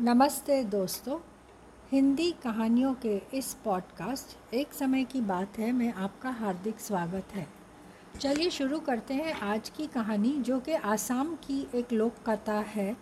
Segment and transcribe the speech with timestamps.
[0.00, 1.18] नमस्ते दोस्तों,
[1.92, 7.46] हिंदी कहानियों के इस पॉडकास्ट एक समय की बात है, में आपका हार्दिक स्वागत है।
[8.20, 12.96] चलिए शुरू करते हैं आज की कहानी, जो कि आसाम की एक लोक कथा है।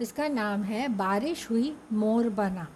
[0.00, 2.66] इसका नाम है बारिश हुई मोर बना।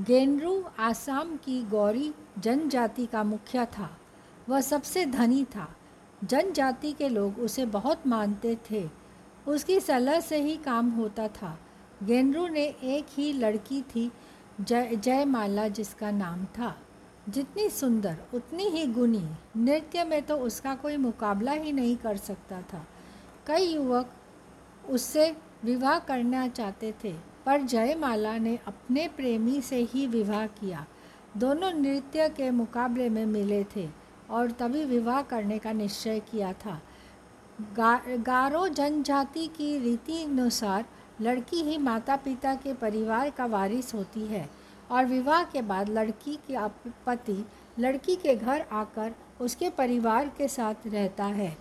[0.00, 3.96] गेनरू आसाम की गौरी जनजाति का मुखिया था।
[4.48, 5.76] वह सबसे धनी था।
[6.24, 8.90] जनजाति के लोग उसे बहुत मानते थे।
[9.48, 11.58] उसकी सलाह से ही काम होता था।
[12.02, 14.10] गेंद्रू ने एक ही लड़की थी
[14.60, 16.76] जय जयमाला जिसका नाम था।
[17.28, 19.24] जितनी सुंदर उतनी ही गुनी।
[19.56, 22.86] नृत्य में तो उसका कोई मुकाबला ही नहीं कर सकता था।
[23.46, 24.10] कई युवक
[24.88, 27.12] उससे विवाह करना चाहते थे
[27.46, 30.86] पर जयमाला ने अपने प्रेमी से ही विवाह किया।
[31.36, 33.88] दोनों नृत्य के मुकाबले में मिले थे
[34.30, 36.80] और तभी विवाह करने का निश्चय किया था।
[37.76, 40.84] गा, गारो जनजाति की रीति अनुसार
[41.20, 44.48] लड़की ही माता पिता के परिवार का वारिस होती है
[44.90, 46.56] और विवाह के बाद लड़की के
[47.06, 47.44] पति
[47.78, 51.56] लड़की के घर आकर उसके परिवार के साथ रहता है।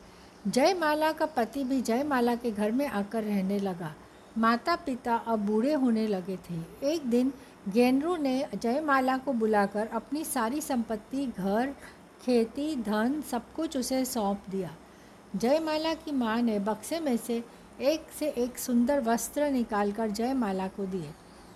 [0.47, 3.93] जयमाला का पति भी जयमाला के घर में आकर रहने लगा।
[4.37, 7.31] माता पिता अब बूढ़े होने लगे थे। एक दिन
[7.69, 11.73] गेंद्रू ने जयमाला को बुलाकर अपनी सारी संपत्ति, घर,
[12.21, 14.71] खेती, धन सब कुछ उसे सौंप दिया।
[15.35, 17.43] जयमाला की माँ ने बक्से में से
[17.81, 21.09] एक से एक सुंदर वस्त्र निकालकर जयमाला को दिए।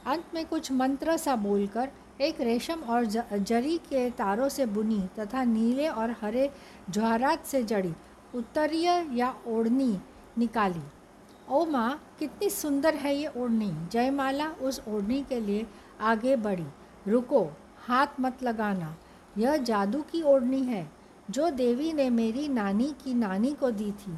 [0.05, 1.89] अंत में कुछ मंत्र सा बोलकर
[2.21, 6.49] एक रेशम और जरी के तारों से बुनी तथा नीले और हरे
[6.89, 7.93] जवाहरात से जड़ी,
[8.35, 9.97] उत्तरीय या ओढ़नी
[10.37, 10.83] निकाली।
[11.49, 15.67] ओ माँ, कितनी सुंदर है ये ओढ़नी। जयमाला उस ओढ़नी के लिए
[16.01, 16.67] आगे बढ़ी।
[17.07, 17.43] रुको,
[17.87, 18.95] हाथ मत लगाना।
[19.37, 20.89] यह जादू की ओढ़नी है।
[21.29, 24.17] जो देवी ने मेरी नानी की नानी को दी थी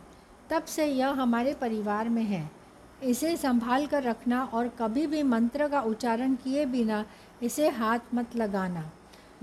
[0.53, 2.49] तब से यह हमारे परिवार में है।
[3.03, 7.03] इसे संभाल कर रखना और कभी भी मंत्र का उच्चारण किए बिना
[7.43, 8.83] इसे हाथ मत लगाना,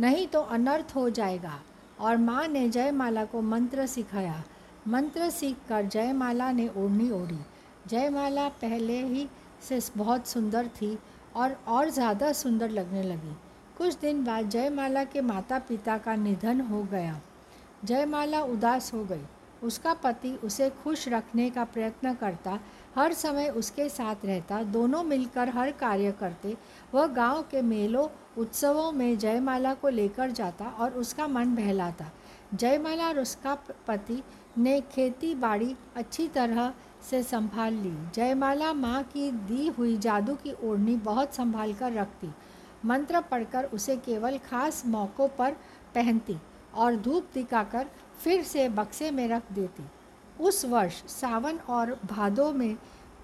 [0.01, 1.59] नहीं तो अनर्थ हो जाएगा।
[2.01, 4.43] और माँ ने जयमाला को मंत्र सिखाया।
[4.89, 7.39] मंत्र सीख कर जयमाला ने ओढ़नी ओढ़ी।
[7.89, 9.27] जयमाला पहले ही
[9.63, 10.97] से बहुत सुंदर थी
[11.37, 13.35] और और ज़्यादा सुंदर लगने लगी।
[13.79, 17.21] कुछ दिन बाद जयमाला के माता पिता का निधन हो गया।
[17.85, 19.25] जयमाला उदास हो गई।
[19.63, 22.59] उसका पति उसे खुश रखने का प्रयत्न करता,
[22.95, 26.57] हर समय उसके साथ रहता, दोनों मिलकर हर कार्य करते।
[26.95, 32.11] वह गाँव के मेलों, उत्सवों में जयमाला को लेकर जाता और उसका मन बहलाता।
[32.55, 33.55] जयमाला और उसका
[33.89, 34.23] पति
[34.59, 36.73] ने खेती बाड़ी अच्छी तरह
[37.11, 42.31] से संभाल ली। जयमाला माँ की दी हुई जादू की ओढ़नी बहुत संभाल कर रखती।
[42.85, 45.57] मंत्र पढ़कर उसे केवल खास मौक़ों पर
[45.95, 46.37] पहनती
[46.75, 47.87] और धूप दिखाकर
[48.21, 49.83] फिर से बक्से में रख देती।
[50.43, 52.77] उस वर्ष सावन और भादों में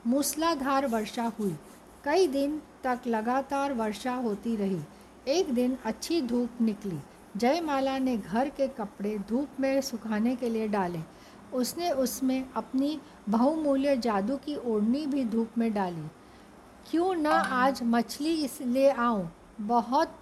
[0.07, 1.57] मूसलाधार वर्षा हुई।
[2.05, 4.81] कई दिन तक लगातार वर्षा होती रही।
[5.29, 6.99] एक दिन अच्छी धूप निकली।
[7.37, 11.01] जयमाला ने घर के कपड़े धूप में सुखाने के लिए डाले।
[11.53, 16.09] उसने उसमें अपनी बहुमूल्य जादू की ओढ़नी भी धूप में डाली।
[16.91, 19.31] क्यों न आज मछली ले आऊँ?
[19.61, 20.17] बहुत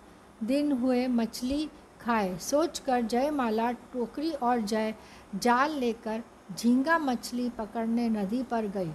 [0.45, 1.71] दिन हुए मछली
[2.05, 4.95] खाए। सोचकर जयमाला टोकरी और जय
[5.35, 6.23] जाल लेकर
[6.59, 8.93] झींगा मछली पकड़ने नदी पर गई।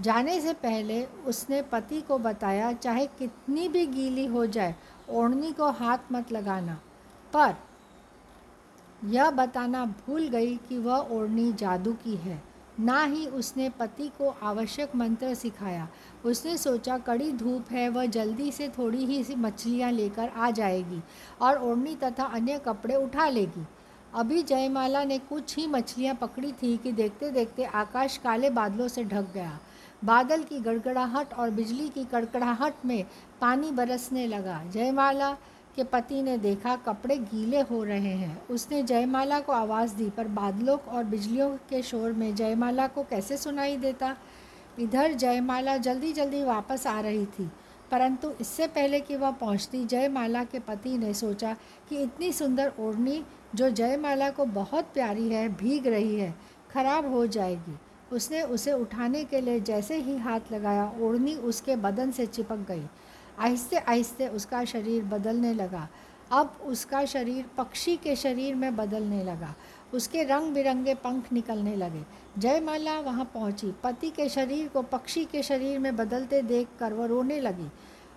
[0.00, 4.74] जाने से पहले उसने पति को बताया, चाहे कितनी भी गीली हो जाए,
[5.10, 6.80] ओढ़नी को हाथ मत लगाना।
[7.32, 7.54] पर
[9.04, 12.42] यह बताना भूल गई कि वह ओढ़नी जादू की है।
[12.80, 15.88] ना ही उसने पति को आवश्यक मंत्र सिखाया।
[16.24, 21.02] उसने सोचा, कड़ी धूप है, वह जल्दी से थोड़ी ही सी मछलियाँ लेकर आ जाएगी
[21.40, 23.66] और ओढ़नी तथा अन्य कपड़े उठा लेगी।
[24.14, 29.04] अभी जयमाला ने कुछ ही मछलियाँ पकड़ी थी कि देखते देखते आकाश काले बादलों से
[29.04, 29.58] ढक गया।
[30.04, 33.04] बादल की गड़गड़ाहट और बिजली की कड़कड़ाहट में
[33.40, 35.36] पानी बरसने लगा। जयमाला
[35.76, 40.28] के पति ने देखा कपड़े गीले हो रहे हैं। उसने जयमाला को आवाज़ दी, पर
[40.28, 44.16] बादलों और बिजलियों के शोर में जयमाला को कैसे सुनाई देता?
[44.78, 47.50] इधर जयमाला जल्दी जल्दी वापस आ रही थी,
[47.90, 51.56] परंतु इससे पहले कि वह पहुँचती, जयमाला के पति ने सोचा
[51.88, 53.22] कि इतनी सुंदर ओढ़नी
[53.54, 56.34] जो जयमाला को बहुत प्यारी है, भीग रही है,
[56.72, 57.78] खराब हो जाएगी।
[58.12, 62.82] उसने उसे उठाने के लिए जैसे ही हाथ लगाया, ओढ़नी उसके बदन से चिपक गई।
[63.38, 65.88] आहिस्ते आहिस्ते उसका शरीर बदलने लगा।
[66.32, 69.54] अब उसका शरीर पक्षी के शरीर में बदलने लगा।
[69.94, 72.04] उसके रंग बिरंगे पंख निकलने लगे।
[72.38, 77.06] जयमाला वहाँ पहुँची। पति के शरीर को पक्षी के शरीर में बदलते देख कर वह
[77.06, 77.70] रोने लगी।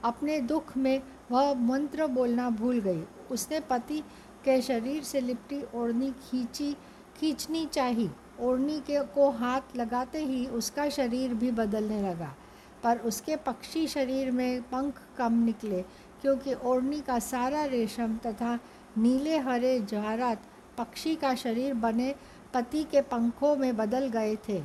[0.04, 4.00] अपने दुख में वह मंत्र बोलना भूल गई। उसने पति
[4.46, 6.76] के शरीर से लिपटी ओढ़नी खींची,
[7.20, 8.10] खींचनी चाहिए
[8.40, 12.36] ओढ़नी के को हाथ लगाते ही उसका शरीर भी बदलने लगा।
[12.84, 15.82] पर उसके पक्षी शरीर में पंख कम निकले,
[16.22, 18.58] क्योंकि ओढ़नी का सारा रेशम तथा
[18.98, 20.44] नीले हरे जवाहरात
[20.78, 22.14] पक्षी का शरीर बने
[22.54, 24.62] पति के पंखों में बदल गए थे।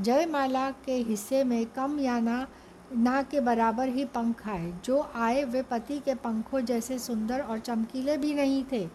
[0.00, 2.46] जयमाला के हिस्से में कम या ना
[2.92, 7.58] ना के बराबर ही पंख आए, जो आए वे पति के पंखों जैसे सुंदर और
[7.58, 8.88] चमकीले भी नहीं थे।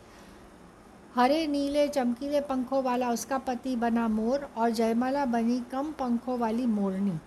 [1.16, 6.66] हरे, नीले, चमकीले पंखों वाला उसका पति बना मोर और जयमाला बनी कम पंखों वाली
[6.66, 7.18] मोरनी।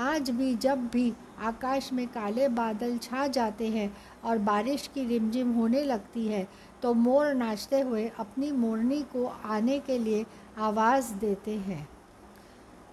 [0.00, 1.12] आज भी जब भी
[1.42, 3.92] आकाश में काले बादल छा जाते हैं
[4.24, 6.46] और बारिश की रिमझिम होने लगती है
[6.82, 10.24] तो मोर नाचते हुए अपनी मोरनी को आने के लिए
[10.58, 11.88] आवाज़ देते हैं।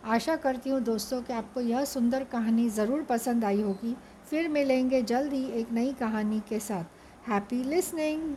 [0.06, 3.96] आशा करती हूँ दोस्तों कि आपको यह सुंदर कहानी ज़रूर पसंद आई होगी।
[4.30, 8.36] फिर मिलेंगे जल्द ही एक नई कहानी के साथ। Happy listening